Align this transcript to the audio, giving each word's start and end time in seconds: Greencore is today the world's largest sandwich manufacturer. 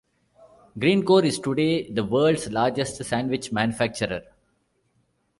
Greencore 0.79 1.25
is 1.25 1.37
today 1.37 1.87
the 1.91 2.03
world's 2.03 2.49
largest 2.51 3.03
sandwich 3.05 3.51
manufacturer. 3.51 4.23